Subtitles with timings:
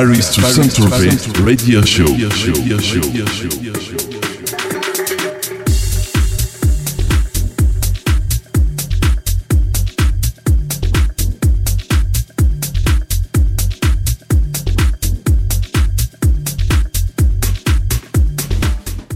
[0.00, 1.10] Paris to Saint-Tropez
[1.44, 2.06] Radio Show.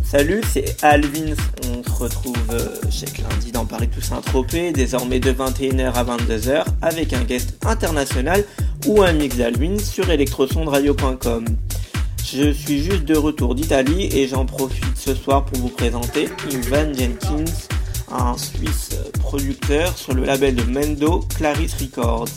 [0.05, 1.35] Salut, c'est Alvin.
[1.67, 6.65] On se retrouve euh, chaque lundi dans Paris Toussaint Tropez, désormais de 21h à 22h,
[6.83, 8.45] avec un guest international
[8.87, 11.45] ou un mix d'Alvin sur electrosondradio.com.
[12.25, 16.93] Je suis juste de retour d'Italie et j'en profite ce soir pour vous présenter Ivan
[16.93, 17.45] Jenkins,
[18.11, 18.91] un Suisse
[19.21, 22.29] producteur sur le label de Mendo Claris Records.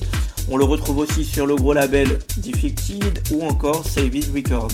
[0.50, 4.72] On le retrouve aussi sur le gros label Defected ou encore Save It Records.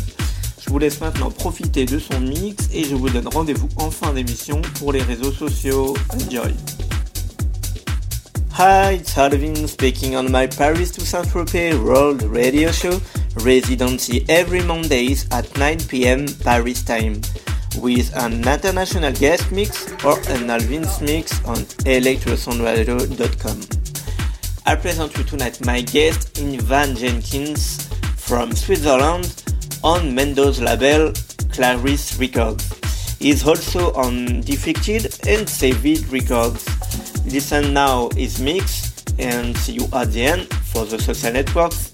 [0.60, 4.14] Je vous laisse maintenant profiter de son mix et je vous donne rendez-vous en fin
[4.14, 5.94] d'émission pour les réseaux sociaux.
[6.10, 6.54] Enjoy!
[8.56, 13.02] Hi, it's Alvin speaking on my Paris to Saint-Tropez World Radio Show,
[13.38, 17.20] residency every Mondays at 9 pm Paris time,
[17.78, 23.60] with an international guest mix or an Alvin's mix on electrosondradio.com.
[24.68, 27.88] I present you tonight my guest, Ivan Jenkins
[28.18, 29.34] from Switzerland,
[29.84, 31.12] on Mendo's label
[31.50, 32.70] Clarice Records.
[33.18, 36.83] He's also on Defected and Saved Records.
[37.26, 41.94] Listen now is Mix and see you at the end for the social networks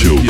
[0.00, 0.29] Show.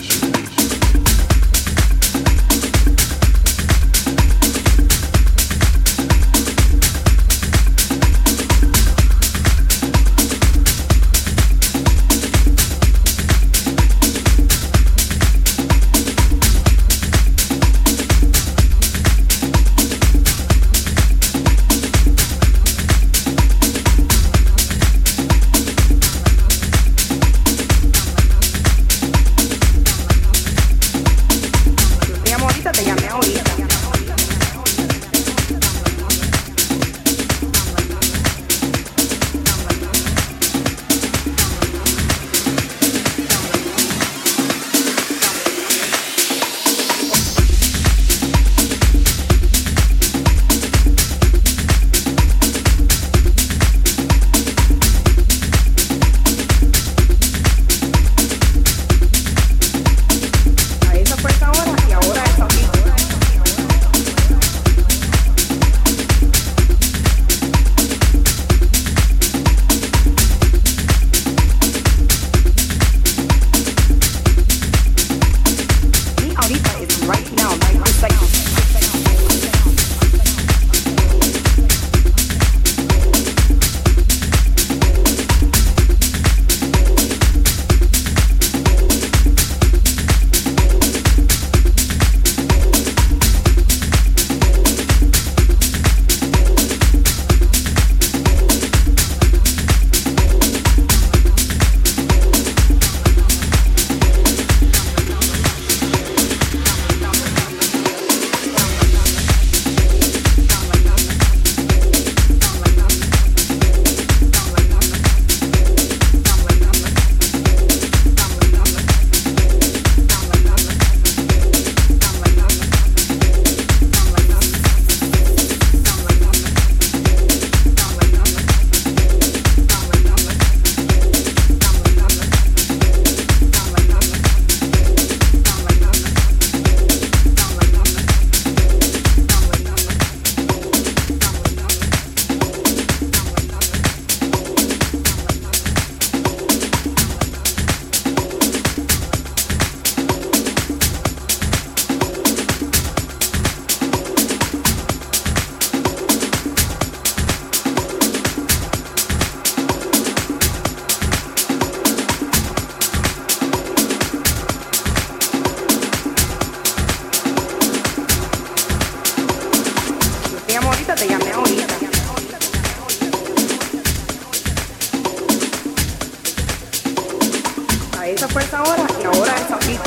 [178.27, 179.79] fuerza ahora y ahora es aquí.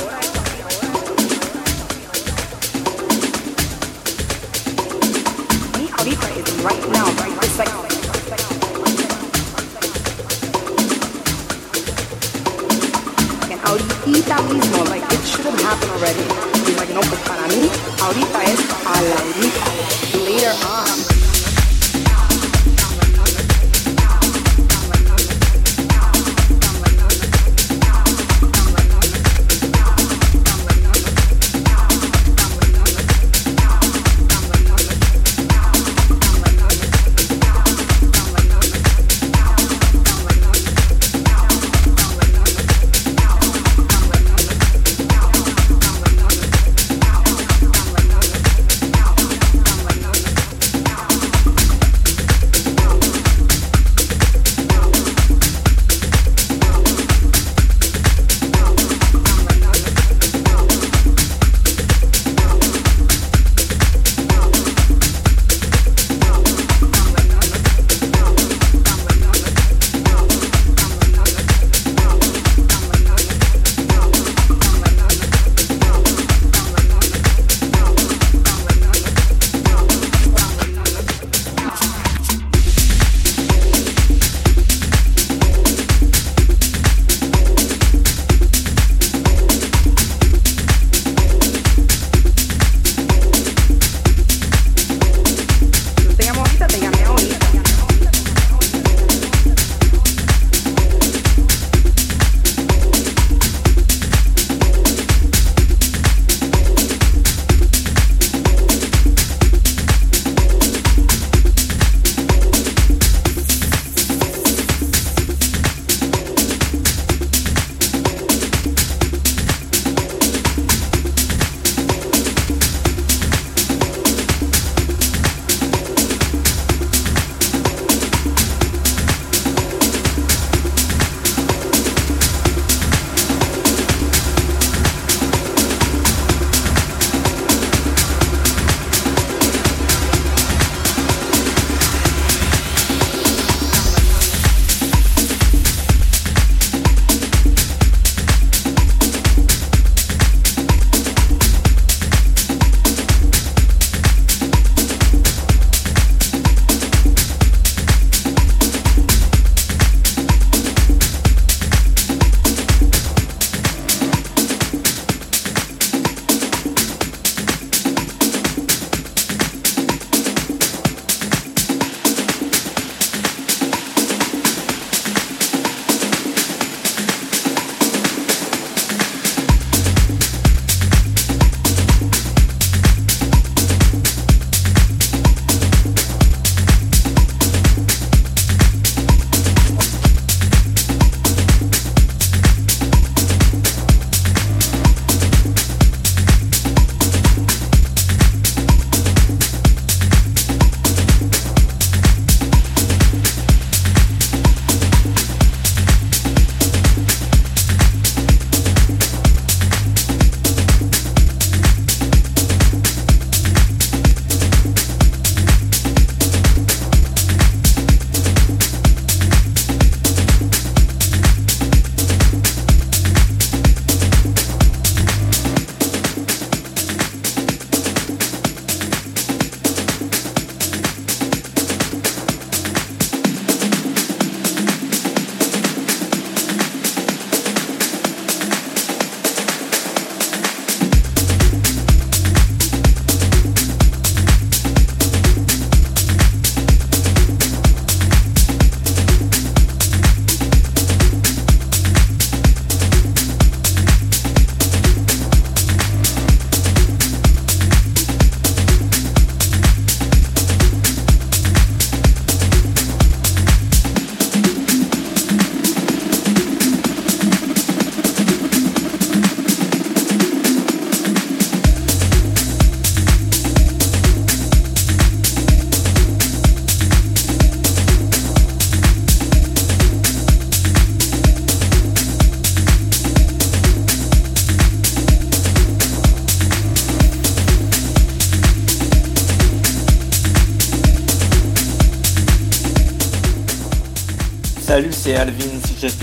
[6.65, 7.85] Right now, right this second.
[14.49, 16.23] mismo, like it should have happened already.
[16.65, 17.69] He's like, no, para mí,
[18.01, 21.04] ahorita es a la ahorita, later on.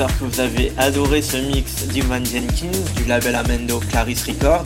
[0.02, 4.64] J'espère que vous avez adoré ce mix d'Ivan Jenkins du label Amendo Clarice Records.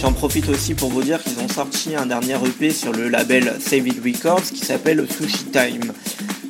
[0.00, 3.56] J'en profite aussi pour vous dire qu'ils ont sorti un dernier EP sur le label
[3.58, 5.92] Save It Records qui s'appelle Sushi Time.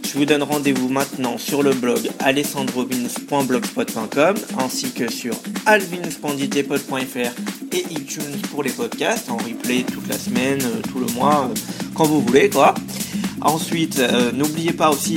[0.05, 7.31] Je vous donne rendez-vous maintenant sur le blog alessandrovins.blogspot.com ainsi que sur alvins.djpod.fr
[7.73, 11.55] et iTunes pour les podcasts en replay toute la semaine, euh, tout le mois, euh,
[11.95, 12.75] quand vous voulez quoi.
[13.43, 15.17] Ensuite, euh, n'oubliez pas aussi,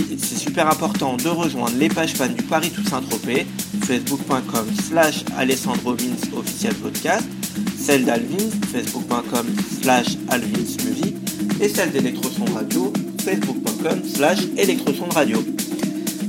[0.54, 3.48] super important de rejoindre les pages fans du Paris Toussaint Tropez,
[3.88, 7.28] facebook.com slash Alessandro official podcast,
[7.76, 9.48] celle d'Alvins, facebook.com
[9.82, 11.16] slash Alvins Music,
[11.60, 12.94] et celle d'Electroson Radio,
[13.24, 15.44] facebook.com slash Electroson Radio.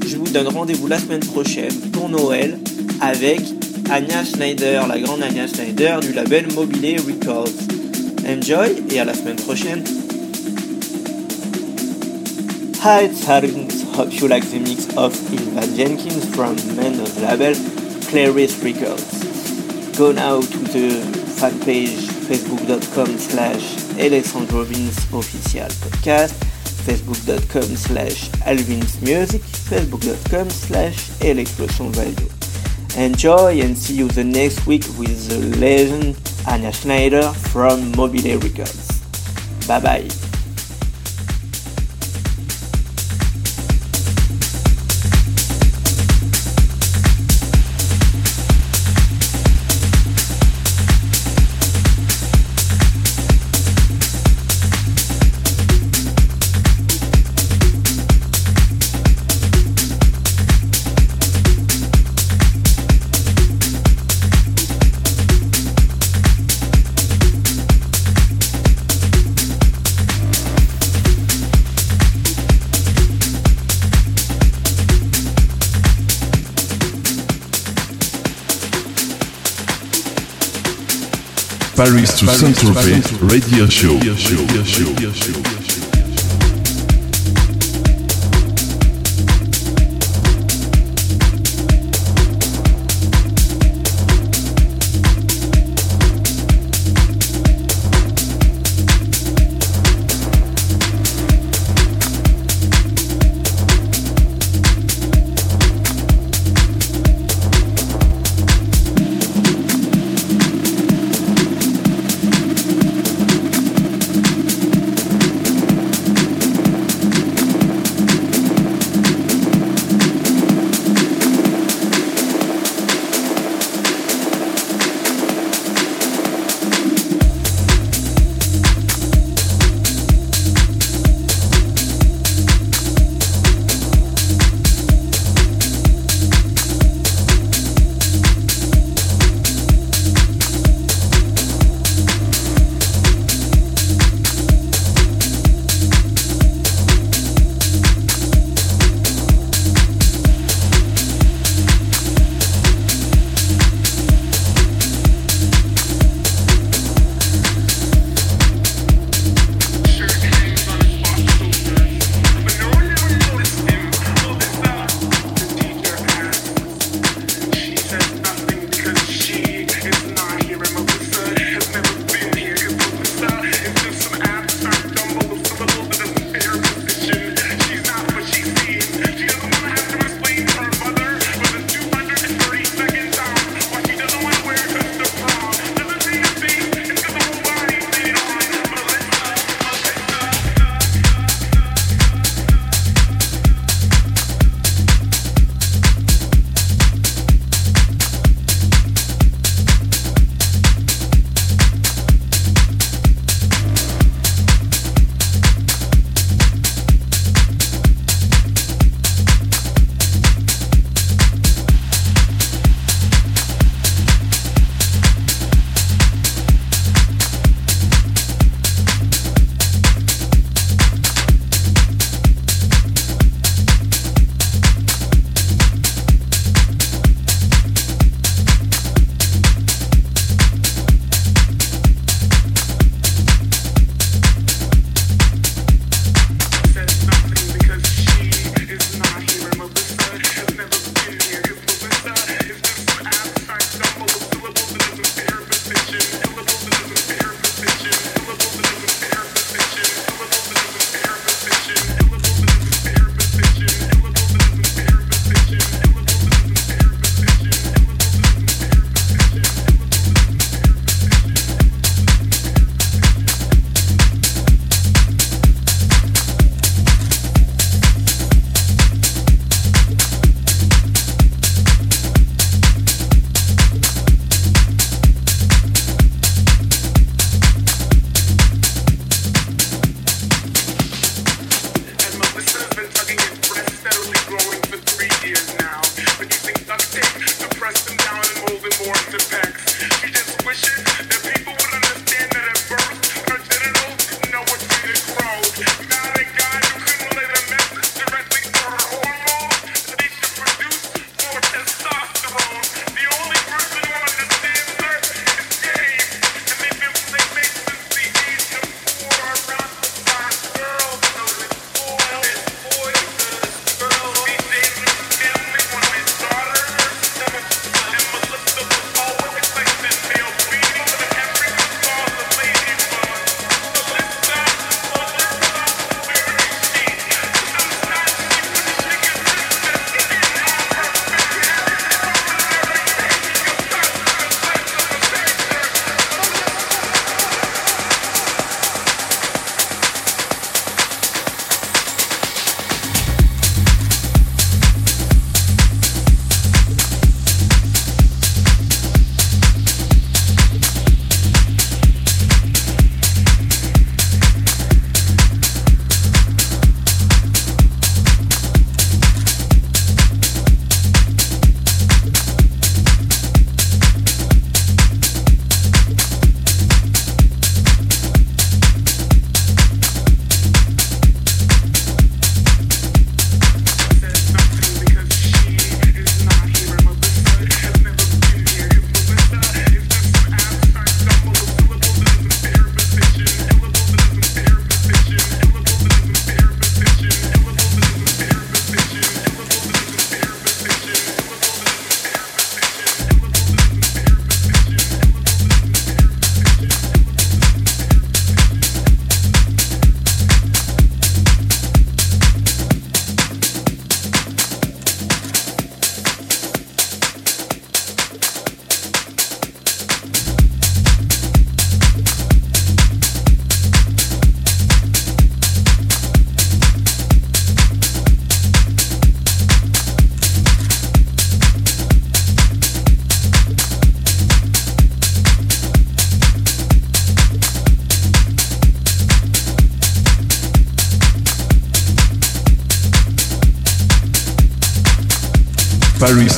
[0.07, 2.59] Je vous donne rendez-vous la semaine prochaine pour Noël
[3.03, 3.43] avec
[3.91, 7.53] Anya Schneider, la grande Anya Schneider du label Mobile Records.
[8.27, 9.85] Enjoy et à la semaine prochaine.
[12.85, 13.83] Hi, it's Harins.
[13.95, 17.55] Hope you like the mix of Ivan Jenkins from Men's label
[18.11, 19.97] Clarice Records.
[19.97, 21.01] Go now to the
[21.41, 21.97] fan page
[22.29, 23.63] facebook.com slash
[23.99, 26.37] Alessandro official podcast,
[26.85, 32.99] facebook.com slash Alvin's music, facebook.com slash Electroson.
[32.99, 39.01] Enjoy and see you the next week with the legend Anya Schneider from Mobile Records.
[39.67, 40.24] Bye bye.
[82.19, 83.95] To Saint-Tropez Radio Show.
[83.95, 85.54] Radio Show.
[85.54, 85.54] Paris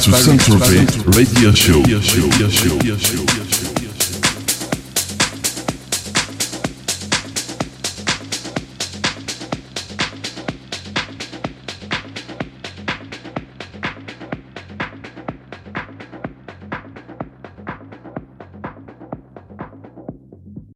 [0.06, 0.86] to Saint-Tropez
[1.16, 1.82] Radio Show.
[1.82, 2.28] Radio Show.
[2.28, 3.35] Radio Show.